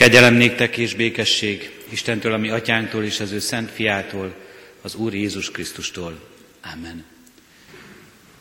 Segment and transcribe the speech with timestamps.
[0.00, 4.34] Kegyelem néktek és békesség Istentől, ami atyánktól és az ő szent fiától,
[4.80, 6.20] az Úr Jézus Krisztustól.
[6.74, 7.04] Amen.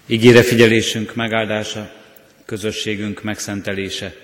[0.05, 1.93] Ígére figyelésünk megáldása,
[2.45, 4.15] közösségünk megszentelése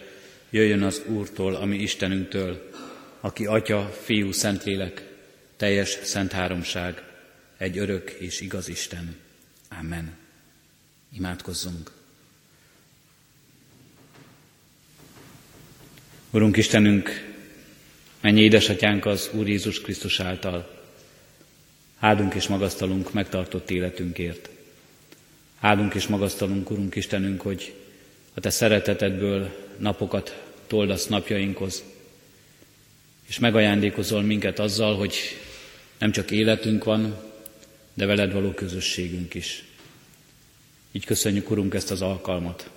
[0.49, 2.69] jöjjön az Úrtól, ami Istenünktől,
[3.19, 5.03] aki Atya, Fiú, Szentlélek,
[5.57, 7.03] teljes szent háromság,
[7.57, 9.15] egy örök és igaz Isten.
[9.79, 10.17] Amen.
[11.13, 11.94] Imádkozzunk.
[16.35, 17.33] Urunk Istenünk,
[18.21, 20.83] mennyi édesatyánk az Úr Jézus Krisztus által.
[21.99, 24.49] Áldunk és magasztalunk megtartott életünkért.
[25.59, 27.73] Áldunk és magasztalunk, Urunk Istenünk, hogy
[28.33, 31.83] a Te szeretetedből napokat toldasz napjainkhoz,
[33.27, 35.15] és megajándékozol minket azzal, hogy
[35.97, 37.17] nem csak életünk van,
[37.93, 39.63] de veled való közösségünk is.
[40.91, 42.69] Így köszönjük, Urunk, ezt az alkalmat.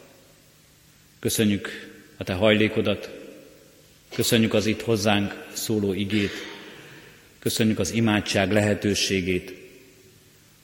[1.18, 1.68] Köszönjük
[2.16, 3.27] a Te hajlékodat,
[4.14, 6.32] köszönjük az itt hozzánk szóló igét,
[7.38, 9.55] köszönjük az imádság lehetőségét,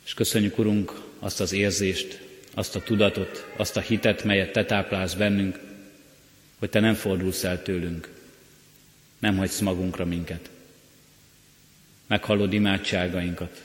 [0.05, 2.21] és köszönjük, Urunk, azt az érzést,
[2.55, 5.59] azt a tudatot, azt a hitet, melyet Te táplálsz bennünk,
[6.59, 8.09] hogy Te nem fordulsz el tőlünk,
[9.19, 10.51] nem hagysz magunkra minket.
[12.07, 13.63] Meghallod imádságainkat,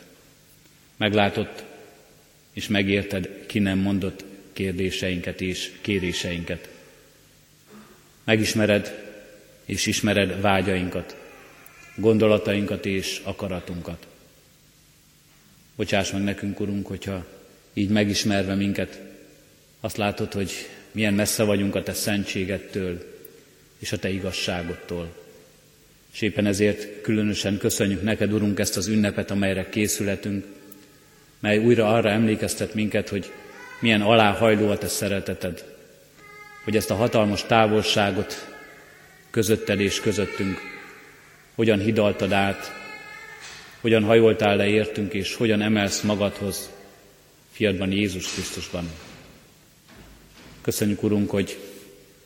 [0.98, 1.66] meglátod
[2.54, 4.24] és megérted ki nem mondott
[4.54, 6.70] kérdéseinket és kéréseinket.
[8.24, 9.09] Megismered
[9.70, 11.16] és ismered vágyainkat,
[11.96, 14.08] gondolatainkat és akaratunkat.
[15.76, 17.26] Bocsáss meg nekünk, Urunk, hogyha
[17.74, 19.00] így megismerve minket,
[19.80, 20.52] azt látod, hogy
[20.92, 23.16] milyen messze vagyunk a Te szentségettől
[23.80, 25.16] és a Te igazságottól.
[26.14, 30.46] És éppen ezért különösen köszönjük neked, Urunk, ezt az ünnepet, amelyre készületünk,
[31.40, 33.32] mely újra arra emlékeztet minket, hogy
[33.80, 35.64] milyen aláhajló a Te szereteted,
[36.64, 38.49] hogy ezt a hatalmas távolságot
[39.40, 40.60] közötted és közöttünk
[41.56, 42.72] hogyan hidaltad át,
[43.82, 46.70] hogyan hajoltál le értünk, és hogyan emelsz magadhoz,
[47.52, 48.90] fiadban Jézus Krisztusban.
[50.62, 51.58] Köszönjük, Urunk, hogy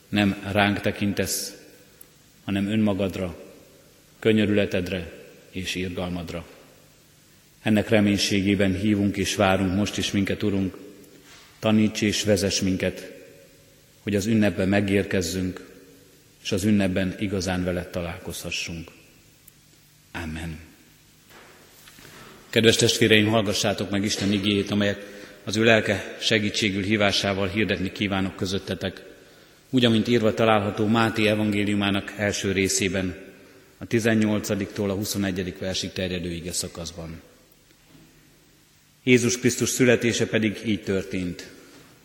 [0.09, 1.53] nem ránk tekintesz,
[2.43, 3.37] hanem önmagadra,
[4.19, 5.11] könyörületedre
[5.49, 6.45] és irgalmadra.
[7.61, 10.77] Ennek reménységében hívunk és várunk most is minket, Urunk,
[11.59, 13.11] taníts és vezess minket,
[14.03, 15.71] hogy az ünnepben megérkezzünk,
[16.43, 18.91] és az ünnepben igazán veled találkozhassunk.
[20.11, 20.59] Amen.
[22.49, 24.99] Kedves testvéreim, hallgassátok meg Isten igéjét, amelyet
[25.43, 29.03] az ő lelke segítségül hívásával hirdetni kívánok közöttetek,
[29.69, 33.15] úgy, amint írva található Máté evangéliumának első részében,
[33.77, 35.55] a 18-tól a 21.
[35.59, 37.21] versig terjedő ige szakaszban.
[39.03, 41.49] Jézus Krisztus születése pedig így történt.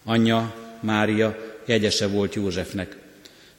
[0.04, 2.96] Anyja, Mária jegyese volt Józsefnek,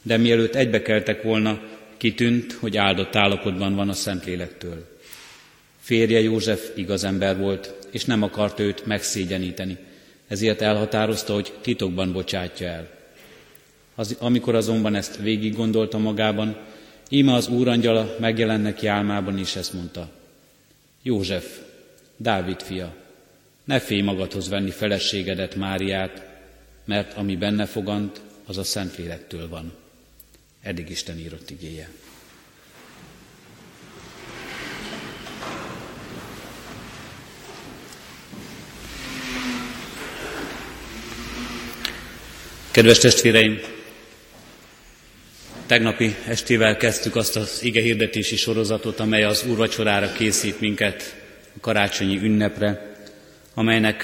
[0.01, 1.61] de mielőtt egybekeltek volna,
[1.97, 4.97] kitűnt, hogy áldott állapotban van a Szentlélektől.
[5.79, 9.77] Férje József igaz ember volt, és nem akart őt megszégyeníteni,
[10.27, 12.87] ezért elhatározta, hogy titokban bocsátja el.
[13.95, 16.57] Az, amikor azonban ezt végig gondolta magában,
[17.09, 20.09] íme az úrangyala megjelennek álmában is ezt mondta.
[21.01, 21.59] József,
[22.17, 22.95] Dávid fia,
[23.63, 26.25] ne félj magadhoz venni feleségedet Máriát,
[26.85, 29.73] mert ami benne fogant, az a Szentlélektől van.
[30.61, 31.89] Eddig Isten írott igéje.
[42.71, 43.59] Kedves testvéreim,
[45.65, 51.15] tegnapi estével kezdtük azt az ige hirdetési sorozatot, amely az úrvacsorára készít minket
[51.55, 52.95] a karácsonyi ünnepre,
[53.53, 54.03] amelynek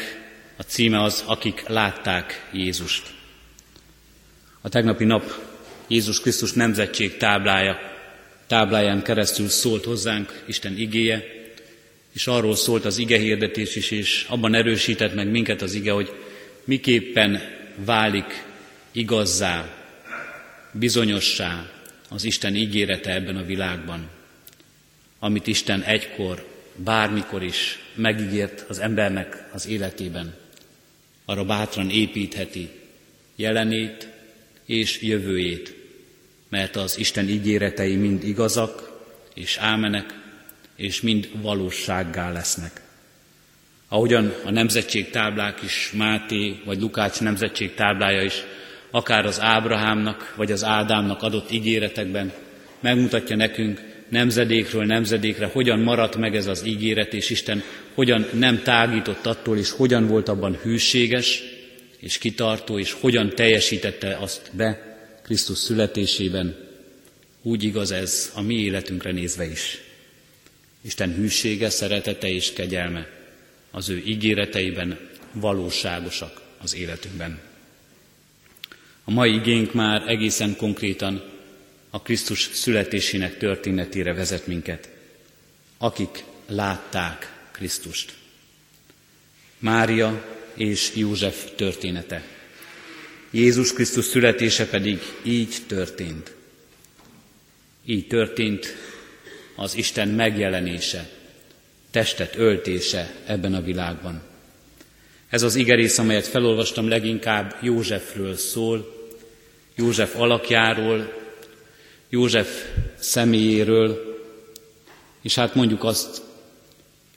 [0.57, 3.13] a címe az, akik látták Jézust.
[4.61, 5.54] A tegnapi nap
[5.88, 7.79] Jézus Krisztus nemzetség táblája,
[8.47, 11.23] tábláján keresztül szólt hozzánk Isten igéje,
[12.13, 16.13] és arról szólt az ige hirdetés is, és abban erősített meg minket az ige, hogy
[16.63, 17.41] miképpen
[17.75, 18.44] válik
[18.91, 19.69] igazzá,
[20.72, 21.69] bizonyossá
[22.09, 24.09] az Isten ígérete ebben a világban,
[25.19, 30.36] amit Isten egykor, bármikor is megígért az embernek az életében.
[31.25, 32.69] Arra bátran építheti
[33.36, 34.07] jelenét
[34.65, 35.75] és jövőjét,
[36.50, 39.01] mert az Isten ígéretei mind igazak
[39.33, 40.13] és ámenek,
[40.75, 42.81] és mind valósággá lesznek.
[43.88, 48.44] Ahogyan a nemzetség táblák is, Máté vagy Lukács nemzetség táblája is
[48.92, 52.33] akár az Ábrahámnak vagy az Ádámnak adott ígéretekben
[52.80, 57.63] megmutatja nekünk nemzedékről nemzedékre, hogyan maradt meg ez az ígéret, és Isten
[57.94, 61.44] hogyan nem tágított attól, és hogyan volt abban hűséges
[62.00, 64.84] és kitartó, és hogyan teljesítette azt be
[65.25, 66.56] Krisztus születésében.
[67.42, 69.81] Úgy igaz ez a mi életünkre nézve is.
[70.81, 73.10] Isten hűsége, szeretete és kegyelme
[73.72, 77.39] az ő ígéreteiben valóságosak az életünkben.
[79.04, 81.24] A mai igénk már egészen konkrétan
[81.89, 84.89] a Krisztus születésének történetére vezet minket,
[85.78, 88.13] akik látták Krisztust.
[89.60, 92.34] Mária és József története.
[93.35, 96.33] Jézus Krisztus születése pedig így történt.
[97.85, 98.75] Így történt
[99.55, 101.09] az Isten megjelenése,
[101.91, 104.21] testet öltése ebben a világban.
[105.29, 109.09] Ez az igerész, amelyet felolvastam, leginkább Józsefről szól,
[109.75, 111.13] József alakjáról,
[112.09, 112.63] József
[112.99, 114.17] személyéről,
[115.21, 116.21] és hát mondjuk azt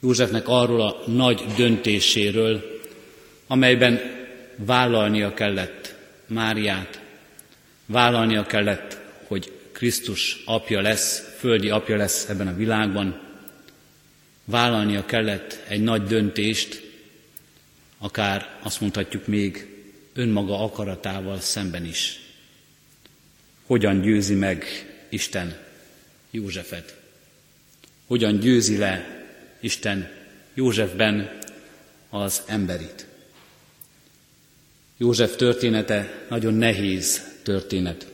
[0.01, 2.79] Józsefnek arról a nagy döntéséről,
[3.47, 3.99] amelyben
[4.55, 5.97] vállalnia kellett
[6.29, 7.01] Máriát,
[7.85, 8.97] vállalnia kellett,
[9.27, 13.21] hogy Krisztus apja lesz, földi apja lesz ebben a világban,
[14.45, 16.81] vállalnia kellett egy nagy döntést,
[17.97, 19.67] akár azt mondhatjuk még
[20.13, 22.19] önmaga akaratával szemben is.
[23.65, 24.65] Hogyan győzi meg
[25.09, 25.57] Isten
[26.31, 26.97] Józsefet?
[28.07, 29.25] Hogyan győzi le
[29.59, 30.09] Isten
[30.53, 31.37] Józsefben
[32.09, 33.08] az emberit?
[35.01, 38.07] József története nagyon nehéz történet.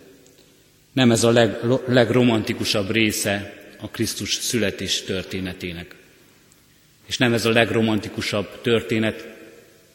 [0.91, 5.95] Nem ez a leg, legromantikusabb része a Krisztus születés történetének.
[7.05, 9.27] És nem ez a legromantikusabb történet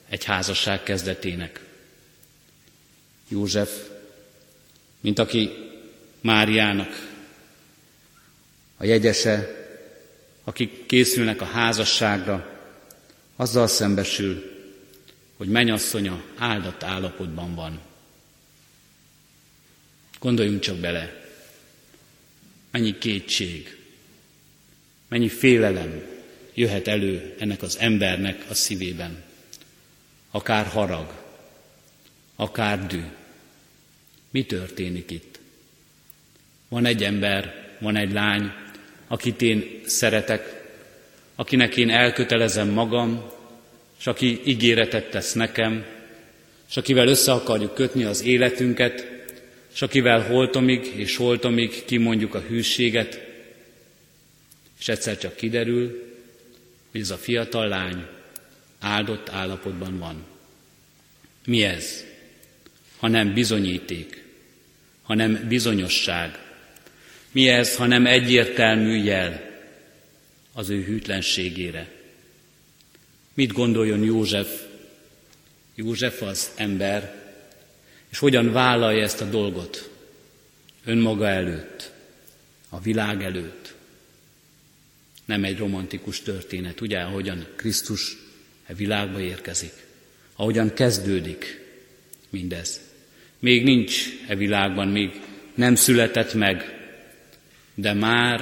[0.08, 1.60] egy házasság kezdetének.
[3.28, 3.70] József,
[5.00, 5.50] mint aki
[6.20, 7.08] Máriának
[8.76, 9.48] a jegyese,
[10.44, 12.60] akik készülnek a házasságra,
[13.36, 14.59] azzal szembesül,
[15.40, 17.80] hogy mennyasszonya áldott állapotban van.
[20.18, 21.30] Gondoljunk csak bele,
[22.70, 23.78] mennyi kétség,
[25.08, 26.02] mennyi félelem
[26.54, 29.22] jöhet elő ennek az embernek a szívében.
[30.30, 31.22] Akár harag,
[32.36, 33.02] akár dű.
[34.30, 35.38] Mi történik itt?
[36.68, 38.52] Van egy ember, van egy lány,
[39.06, 40.72] akit én szeretek,
[41.34, 43.38] akinek én elkötelezem magam,
[44.00, 45.84] és aki ígéretet tesz nekem,
[46.68, 49.08] és akivel össze akarjuk kötni az életünket,
[49.74, 53.20] és akivel holtomig és holtomig kimondjuk a hűséget,
[54.78, 56.12] és egyszer csak kiderül,
[56.90, 58.06] hogy ez a fiatal lány
[58.78, 60.24] áldott állapotban van.
[61.44, 62.04] Mi ez?
[62.98, 64.24] Ha nem bizonyíték,
[65.02, 66.38] hanem bizonyosság.
[67.32, 69.50] Mi ez, ha nem egyértelmű jel
[70.52, 71.99] az ő hűtlenségére?
[73.34, 74.62] Mit gondoljon József?
[75.74, 77.32] József az ember,
[78.08, 79.90] és hogyan vállalja ezt a dolgot
[80.84, 81.92] önmaga előtt,
[82.68, 83.74] a világ előtt.
[85.24, 88.16] Nem egy romantikus történet, ugye, ahogyan Krisztus
[88.66, 89.72] e világba érkezik,
[90.34, 91.64] ahogyan kezdődik
[92.28, 92.80] mindez.
[93.38, 95.20] Még nincs e világban, még
[95.54, 96.78] nem született meg,
[97.74, 98.40] de már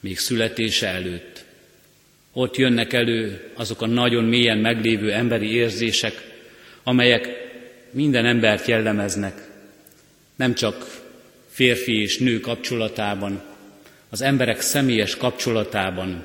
[0.00, 1.44] még születése előtt
[2.32, 6.30] ott jönnek elő azok a nagyon mélyen meglévő emberi érzések,
[6.82, 7.28] amelyek
[7.90, 9.50] minden embert jellemeznek,
[10.36, 11.02] nem csak
[11.48, 13.42] férfi és nő kapcsolatában,
[14.10, 16.24] az emberek személyes kapcsolatában,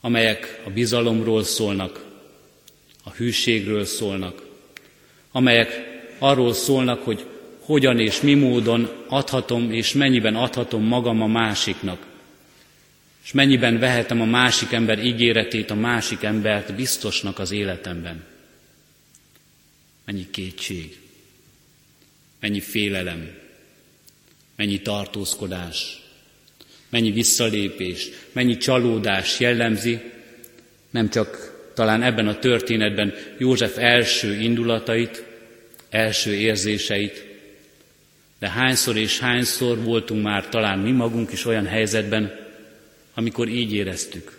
[0.00, 2.04] amelyek a bizalomról szólnak,
[3.04, 4.42] a hűségről szólnak,
[5.32, 7.24] amelyek arról szólnak, hogy
[7.60, 12.06] hogyan és mi módon adhatom és mennyiben adhatom magam a másiknak,
[13.26, 18.24] és mennyiben vehetem a másik ember ígéretét, a másik embert biztosnak az életemben.
[20.04, 20.98] Mennyi kétség,
[22.40, 23.30] mennyi félelem,
[24.56, 26.02] mennyi tartózkodás,
[26.88, 30.00] mennyi visszalépés, mennyi csalódás jellemzi,
[30.90, 35.24] nem csak talán ebben a történetben József első indulatait,
[35.88, 37.24] első érzéseit,
[38.38, 42.45] de hányszor és hányszor voltunk már talán mi magunk is olyan helyzetben,
[43.16, 44.38] amikor így éreztük.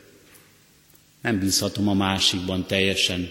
[1.21, 3.29] Nem bízhatom a másikban teljesen.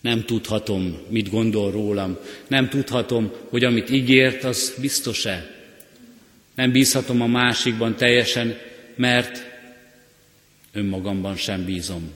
[0.00, 2.18] Nem tudhatom, mit gondol rólam.
[2.48, 5.56] Nem tudhatom, hogy amit ígért, az biztos-e.
[6.54, 8.58] Nem bízhatom a másikban teljesen,
[8.94, 9.46] mert
[10.72, 12.12] önmagamban sem bízom.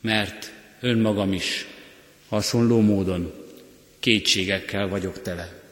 [0.00, 1.66] Mert önmagam is
[2.28, 3.32] hasonló módon
[4.00, 5.62] kétségekkel vagyok tele.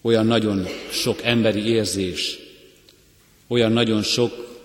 [0.00, 2.38] Olyan nagyon sok emberi érzés,
[3.50, 4.58] olyan nagyon sok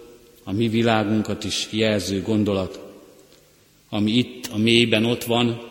[0.43, 2.79] a mi világunkat is jelző gondolat,
[3.89, 5.69] ami itt a mélyben ott van,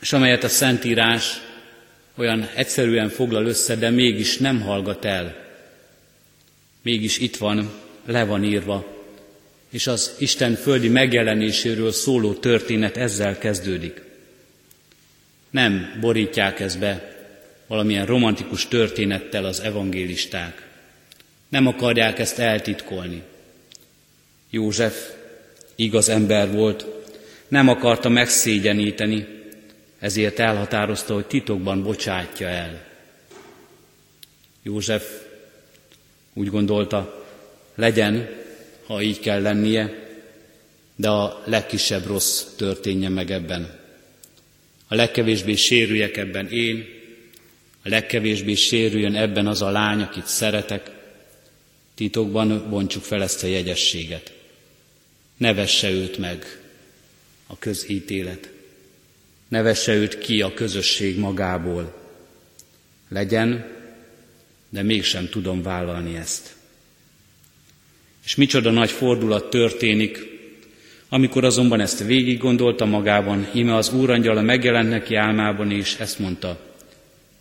[0.00, 1.40] és amelyet a Szentírás
[2.14, 5.36] olyan egyszerűen foglal össze, de mégis nem hallgat el.
[6.82, 7.70] Mégis itt van,
[8.06, 8.86] le van írva,
[9.70, 14.02] és az Isten földi megjelenéséről szóló történet ezzel kezdődik.
[15.50, 17.16] Nem borítják ezt be
[17.66, 20.69] valamilyen romantikus történettel az evangélisták.
[21.50, 23.22] Nem akarják ezt eltitkolni.
[24.50, 25.12] József
[25.74, 26.86] igaz ember volt,
[27.48, 29.26] nem akarta megszégyeníteni,
[29.98, 32.84] ezért elhatározta, hogy titokban bocsátja el.
[34.62, 35.04] József
[36.32, 37.26] úgy gondolta,
[37.74, 38.28] legyen,
[38.86, 40.08] ha így kell lennie,
[40.96, 43.78] de a legkisebb rossz történjen meg ebben.
[44.88, 46.86] A legkevésbé sérüljek ebben én,
[47.82, 50.90] a legkevésbé sérüljön ebben az a lány, akit szeretek,
[52.00, 54.32] titokban bontsuk fel ezt a jegyességet.
[55.36, 56.60] Ne vesse őt meg
[57.46, 58.50] a közítélet.
[59.48, 61.94] Ne vesse őt ki a közösség magából.
[63.08, 63.76] Legyen,
[64.68, 66.54] de mégsem tudom vállalni ezt.
[68.24, 70.18] És micsoda nagy fordulat történik,
[71.08, 76.60] amikor azonban ezt végig gondolta magában, ime az úrangyala megjelent neki álmában, és ezt mondta,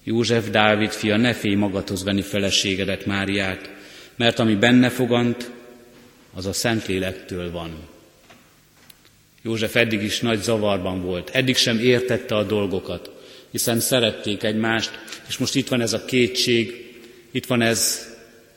[0.03, 3.77] József Dávid fia, ne félj magadhoz venni feleségedet, Máriát,
[4.19, 5.49] mert ami benne fogant,
[6.33, 7.71] az a Szentlélektől van.
[9.41, 13.11] József eddig is nagy zavarban volt, eddig sem értette a dolgokat,
[13.51, 14.91] hiszen szerették egymást,
[15.27, 16.93] és most itt van ez a kétség,
[17.31, 18.07] itt van ez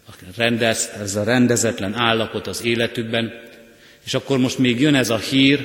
[0.09, 3.33] a, rendez, ez a rendezetlen állapot az életükben,
[4.04, 5.61] és akkor most még jön ez a hír,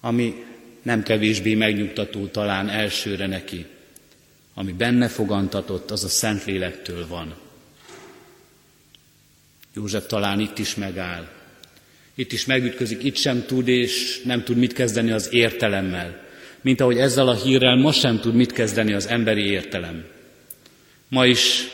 [0.00, 0.44] ami
[0.82, 3.66] nem kevésbé megnyugtató talán elsőre neki.
[4.54, 7.44] Ami benne fogantatott, az a Szentlélektől van.
[9.76, 11.28] József talán itt is megáll.
[12.14, 16.24] Itt is megütközik, itt sem tud, és nem tud mit kezdeni az értelemmel.
[16.60, 20.04] Mint ahogy ezzel a hírrel ma sem tud mit kezdeni az emberi értelem.
[21.08, 21.68] Ma is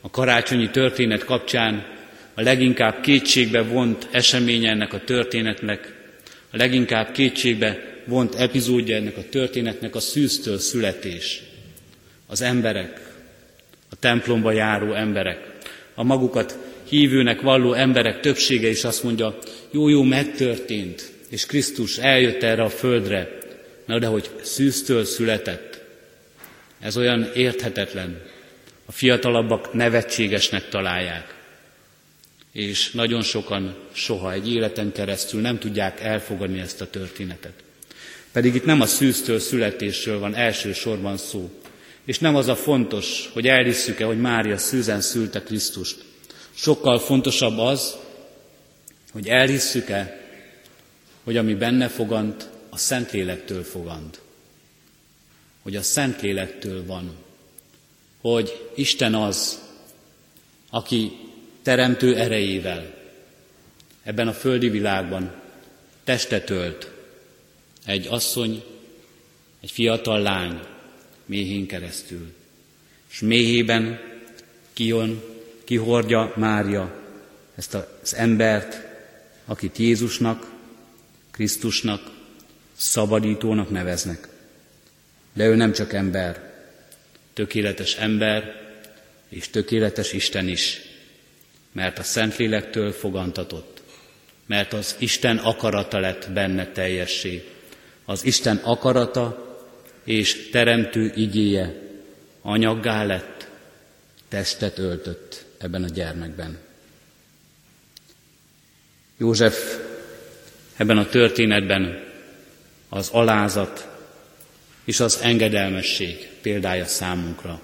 [0.00, 1.86] a karácsonyi történet kapcsán
[2.34, 5.94] a leginkább kétségbe vont eseménye ennek a történetnek,
[6.50, 11.42] a leginkább kétségbe vont epizódja ennek a történetnek a szűztől születés.
[12.26, 13.00] Az emberek,
[13.90, 15.47] a templomba járó emberek,
[15.98, 19.38] a magukat hívőnek valló emberek többsége is azt mondja,
[19.70, 23.38] jó-jó megtörtént, és Krisztus eljött erre a földre,
[23.86, 25.82] na de hogy szűztől született.
[26.80, 28.22] Ez olyan érthetetlen.
[28.86, 31.34] A fiatalabbak nevetségesnek találják.
[32.52, 37.54] És nagyon sokan soha egy életen keresztül nem tudják elfogadni ezt a történetet.
[38.32, 41.50] Pedig itt nem a szűztől születésről van elsősorban szó.
[42.08, 46.04] És nem az a fontos, hogy elhisszük-e, hogy Mária szűzen szülte Krisztust,
[46.54, 47.96] Sokkal fontosabb az,
[49.12, 50.20] hogy elhisszük-e,
[51.24, 54.20] hogy ami benne fogant, a Szentlélektől fogant.
[55.62, 57.16] Hogy a Szentlélektől van.
[58.20, 59.60] Hogy Isten az,
[60.70, 61.12] aki
[61.62, 62.94] teremtő erejével
[64.02, 65.34] ebben a földi világban
[66.04, 66.90] testet ölt
[67.84, 68.64] egy asszony,
[69.60, 70.60] egy fiatal lány
[71.28, 72.32] méhén keresztül.
[73.10, 74.00] És méhében
[74.72, 75.22] kijön
[75.64, 76.94] kihordja Mária
[77.54, 78.86] ezt az embert,
[79.44, 80.50] akit Jézusnak,
[81.30, 82.10] Krisztusnak,
[82.76, 84.28] szabadítónak neveznek.
[85.32, 86.54] De ő nem csak ember,
[87.32, 88.66] tökéletes ember
[89.28, 90.80] és tökéletes Isten is,
[91.72, 93.82] mert a Szentlélektől fogantatott,
[94.46, 97.48] mert az Isten akarata lett benne teljessé.
[98.04, 99.47] Az Isten akarata
[100.08, 101.74] és teremtő igéje
[102.42, 103.48] anyaggá lett,
[104.28, 106.58] testet öltött ebben a gyermekben.
[109.16, 109.78] József
[110.76, 112.04] ebben a történetben
[112.88, 113.88] az alázat
[114.84, 117.60] és az engedelmesség példája számunkra.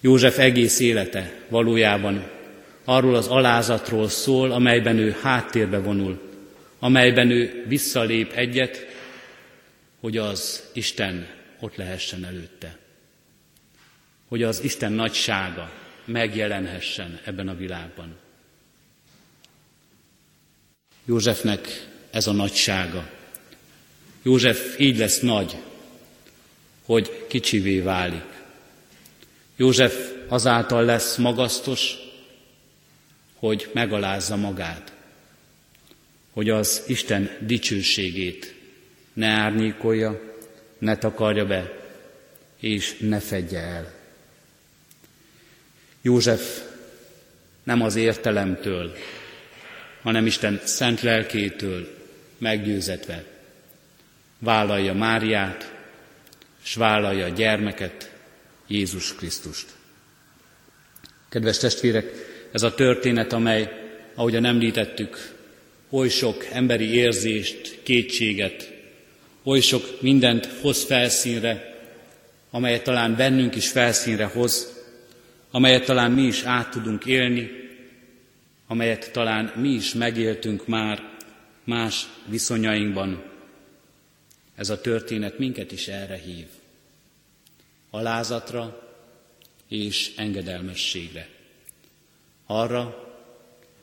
[0.00, 2.30] József egész élete valójában
[2.84, 6.20] arról az alázatról szól, amelyben ő háttérbe vonul,
[6.78, 8.87] amelyben ő visszalép egyet,
[10.00, 11.28] hogy az Isten
[11.60, 12.78] ott lehessen előtte.
[14.28, 15.72] Hogy az Isten nagysága,
[16.04, 18.16] megjelenhessen ebben a világban.
[21.04, 23.10] Józsefnek ez a nagysága.
[24.22, 25.56] József így lesz nagy,
[26.84, 28.24] hogy kicsivé válik.
[29.56, 31.94] József azáltal lesz magasztos,
[33.34, 34.92] hogy megalázza magát,
[36.30, 38.57] hogy az Isten dicsőségét
[39.18, 40.20] ne árnyékolja,
[40.78, 41.72] ne takarja be,
[42.60, 43.92] és ne fedje el.
[46.02, 46.62] József
[47.62, 48.96] nem az értelemtől,
[50.02, 51.96] hanem Isten szent lelkétől
[52.38, 53.24] meggyőzetve
[54.38, 55.74] vállalja Máriát,
[56.64, 58.12] és vállalja a gyermeket,
[58.66, 59.66] Jézus Krisztust.
[61.28, 62.12] Kedves testvérek,
[62.52, 63.72] ez a történet, amely,
[64.14, 65.34] ahogyan említettük,
[65.90, 68.77] oly sok emberi érzést, kétséget,
[69.42, 71.76] oly sok mindent hoz felszínre,
[72.50, 74.76] amelyet talán bennünk is felszínre hoz,
[75.50, 77.50] amelyet talán mi is át tudunk élni,
[78.66, 81.16] amelyet talán mi is megéltünk már
[81.64, 83.22] más viszonyainkban.
[84.54, 86.46] Ez a történet minket is erre hív.
[87.90, 88.88] Alázatra
[89.68, 91.28] és engedelmességre.
[92.46, 93.08] Arra,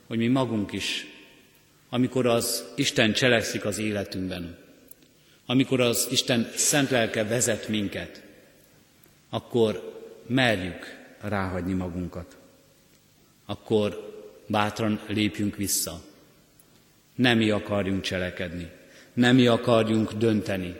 [0.07, 1.05] hogy mi magunk is,
[1.89, 4.64] amikor az Isten cselekszik az életünkben,
[5.45, 8.23] amikor az Isten szent lelke vezet minket,
[9.29, 12.37] akkor merjük ráhagyni magunkat.
[13.45, 14.13] Akkor
[14.47, 16.01] bátran lépjünk vissza.
[17.15, 18.69] Nem mi akarjunk cselekedni,
[19.13, 20.75] nem mi akarjunk dönteni,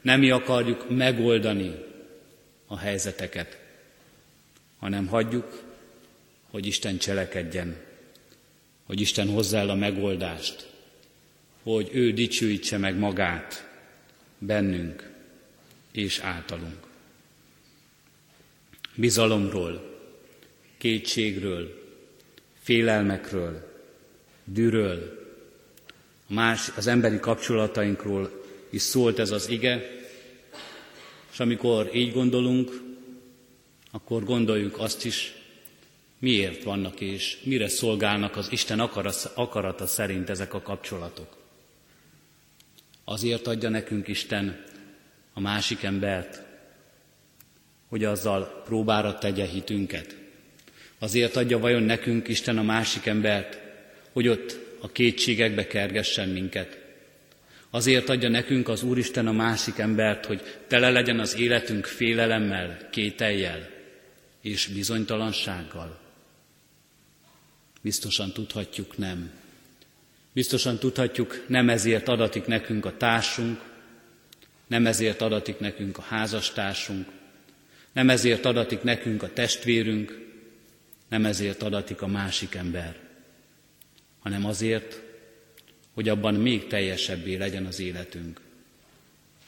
[0.00, 1.74] nem mi akarjuk megoldani
[2.66, 3.58] a helyzeteket,
[4.78, 5.62] hanem hagyjuk,
[6.50, 7.76] hogy Isten cselekedjen,
[8.86, 10.70] hogy Isten hozzá el a megoldást,
[11.62, 13.73] hogy ő dicsőítse meg magát
[14.46, 15.10] bennünk
[15.92, 16.86] és általunk.
[18.94, 20.00] Bizalomról,
[20.78, 21.82] kétségről,
[22.62, 23.72] félelmekről,
[24.44, 25.22] dűről,
[26.26, 30.02] más az emberi kapcsolatainkról is szólt ez az ige,
[31.32, 32.82] és amikor így gondolunk,
[33.90, 35.34] akkor gondoljuk azt is,
[36.18, 38.80] miért vannak és mire szolgálnak az Isten
[39.34, 41.43] akarata szerint ezek a kapcsolatok.
[43.04, 44.64] Azért adja nekünk Isten
[45.32, 46.42] a másik embert,
[47.88, 50.16] hogy azzal próbára tegye hitünket.
[50.98, 53.60] Azért adja vajon nekünk Isten a másik embert,
[54.12, 56.78] hogy ott a kétségekbe kergessen minket.
[57.70, 63.70] Azért adja nekünk az Úristen a másik embert, hogy tele legyen az életünk félelemmel, kételjel
[64.40, 66.00] és bizonytalansággal.
[67.80, 69.30] Biztosan tudhatjuk nem.
[70.34, 73.60] Biztosan tudhatjuk, nem ezért adatik nekünk a társunk,
[74.66, 77.08] nem ezért adatik nekünk a házastársunk,
[77.92, 80.20] nem ezért adatik nekünk a testvérünk,
[81.08, 82.96] nem ezért adatik a másik ember,
[84.18, 85.00] hanem azért,
[85.92, 88.40] hogy abban még teljesebbé legyen az életünk.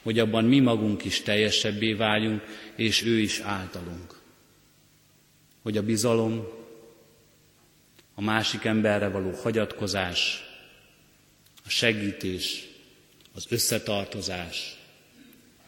[0.03, 2.43] Hogy abban mi magunk is teljesebbé váljunk,
[2.75, 4.21] és ő is általunk.
[5.63, 6.47] Hogy a bizalom,
[8.15, 10.46] a másik emberre való hagyatkozás,
[11.67, 12.69] a segítés,
[13.33, 14.77] az összetartozás,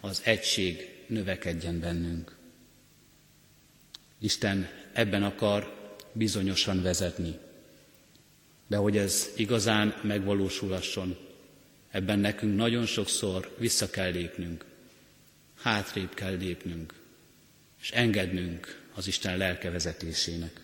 [0.00, 2.36] az egység növekedjen bennünk.
[4.18, 5.76] Isten ebben akar
[6.12, 7.38] bizonyosan vezetni.
[8.66, 11.16] De hogy ez igazán megvalósulasson,
[11.90, 14.64] ebben nekünk nagyon sokszor vissza kell lépnünk,
[15.54, 16.94] hátrébb kell lépnünk,
[17.80, 20.60] és engednünk az Isten lelke vezetésének.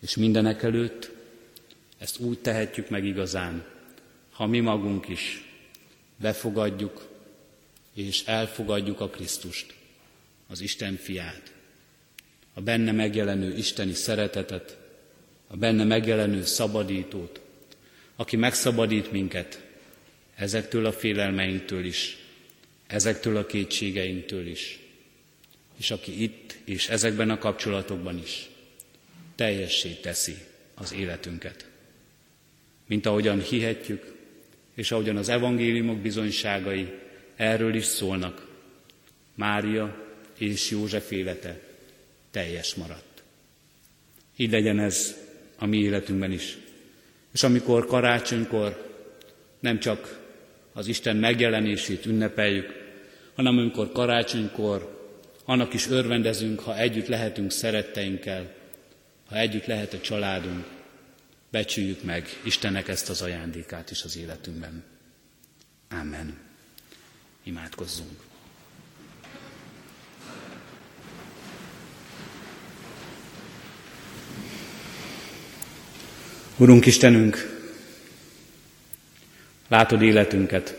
[0.00, 1.10] És mindenek előtt
[1.98, 3.64] ezt úgy tehetjük meg igazán,
[4.32, 5.44] ha mi magunk is
[6.16, 7.08] befogadjuk
[7.94, 9.74] és elfogadjuk a Krisztust,
[10.46, 11.52] az Isten fiát,
[12.54, 14.78] a benne megjelenő isteni szeretetet,
[15.46, 17.40] a benne megjelenő szabadítót,
[18.16, 19.62] aki megszabadít minket
[20.34, 22.18] ezektől a félelmeinktől is,
[22.86, 24.78] ezektől a kétségeinktől is,
[25.76, 28.48] és aki itt és ezekben a kapcsolatokban is
[29.34, 30.36] teljessé teszi
[30.74, 31.68] az életünket.
[32.86, 34.14] Mint ahogyan hihetjük,
[34.74, 36.92] és ahogyan az evangéliumok bizonyságai
[37.36, 38.46] erről is szólnak,
[39.34, 40.06] Mária
[40.38, 41.60] és József élete
[42.30, 43.22] teljes maradt.
[44.36, 45.16] Így legyen ez
[45.58, 46.56] a mi életünkben is.
[47.32, 48.90] És amikor karácsonykor
[49.60, 50.20] nem csak
[50.72, 52.82] az Isten megjelenését ünnepeljük,
[53.34, 55.00] hanem amikor karácsonykor
[55.44, 58.54] annak is örvendezünk, ha együtt lehetünk szeretteinkkel,
[59.28, 60.64] ha együtt lehet a családunk,
[61.52, 64.84] becsüljük meg Istennek ezt az ajándékát is az életünkben.
[65.90, 66.38] Amen.
[67.42, 68.20] Imádkozzunk.
[76.56, 77.60] Urunk Istenünk,
[79.68, 80.74] látod életünket,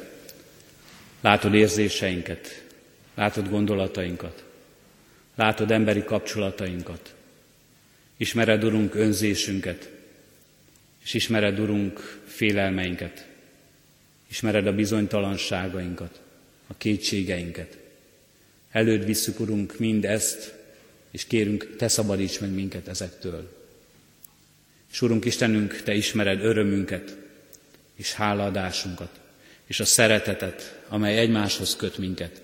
[1.21, 2.63] látod érzéseinket,
[3.15, 4.43] látod gondolatainkat,
[5.35, 7.13] látod emberi kapcsolatainkat,
[8.17, 9.92] ismered, Urunk, önzésünket,
[11.03, 13.27] és ismered, Urunk, félelmeinket,
[14.29, 16.21] ismered a bizonytalanságainkat,
[16.67, 17.77] a kétségeinket.
[18.71, 20.53] Előd visszük, Urunk, mind ezt,
[21.11, 23.61] és kérünk, Te szabadíts meg minket ezektől.
[24.91, 27.15] És Urunk Istenünk, Te ismered örömünket,
[27.95, 29.19] és hálaadásunkat,
[29.65, 32.41] és a szeretetet, amely egymáshoz köt minket.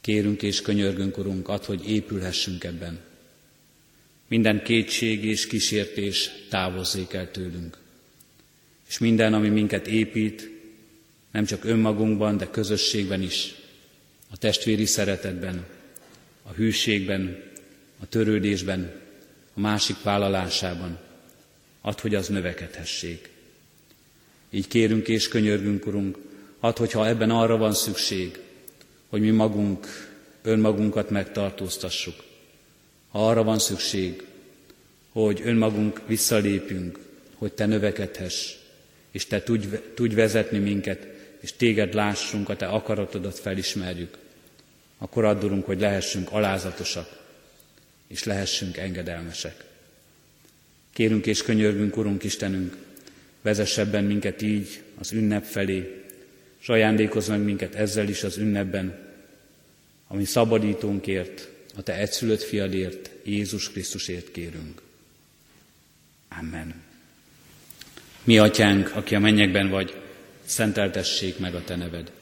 [0.00, 3.11] Kérünk és könyörgünk, Urunk, ad, hogy épülhessünk ebben.
[4.32, 7.78] Minden kétség és kísértés távozzék el tőlünk.
[8.88, 10.50] És minden, ami minket épít,
[11.32, 13.54] nem csak önmagunkban, de közösségben is,
[14.30, 15.66] a testvéri szeretetben,
[16.42, 17.42] a hűségben,
[18.00, 18.92] a törődésben,
[19.54, 20.98] a másik vállalásában,
[21.80, 23.30] ad, hogy az növekedhessék.
[24.50, 26.18] Így kérünk és könyörgünk, Urunk,
[26.60, 28.38] add, hogyha ebben arra van szükség,
[29.08, 29.86] hogy mi magunk,
[30.42, 32.30] önmagunkat megtartóztassuk.
[33.14, 34.22] Arra van szükség,
[35.12, 36.98] hogy önmagunk visszalépünk,
[37.34, 38.54] hogy Te növekedhess,
[39.10, 41.06] és Te tudj, tudj vezetni minket,
[41.40, 44.18] és Téged lássunk, a Te akaratodat felismerjük,
[44.98, 47.20] akkor addurunk, hogy lehessünk alázatosak,
[48.06, 49.64] és lehessünk engedelmesek.
[50.92, 52.76] Kérünk és könyörgünk, Urunk Istenünk,
[53.42, 56.04] vezessebben minket így az ünnep felé,
[56.60, 58.98] és ajándékozz meg minket ezzel is az ünnepben,
[60.08, 64.82] ami szabadítónkért, a Te egyszülött fiadért, Jézus Krisztusért kérünk.
[66.38, 66.74] Amen.
[68.24, 69.94] Mi atyánk, aki a mennyekben vagy,
[70.44, 72.12] szenteltessék meg a Te neved.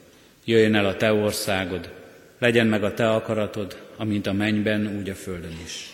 [0.45, 1.93] Jöjjön el a Te országod,
[2.37, 5.89] legyen meg a Te akaratod, amint a mennyben, úgy a földön is.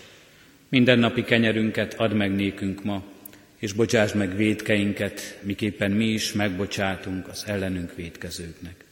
[0.70, 3.04] Minden napi kenyerünket add meg nékünk ma,
[3.58, 8.84] és bocsáss meg védkeinket, miképpen mi is megbocsátunk az ellenünk védkezőknek.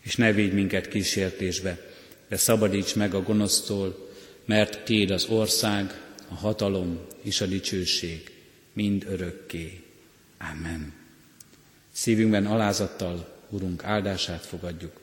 [0.00, 1.91] És ne védj minket kísértésbe,
[2.32, 4.10] de szabadíts meg a gonosztól,
[4.44, 8.30] mert Tiéd az ország, a hatalom és a dicsőség
[8.72, 9.82] mind örökké.
[10.38, 10.92] Amen.
[11.90, 15.00] Szívünkben alázattal Urunk áldását fogadjuk.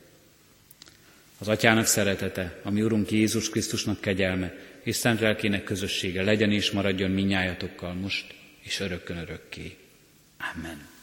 [1.37, 7.11] Az Atyának szeretete, ami Urunk Jézus Krisztusnak kegyelme, és szent lelkének közössége legyen és maradjon
[7.11, 9.77] minnyájatokkal most és örökkön örökké.
[10.55, 10.98] Amen.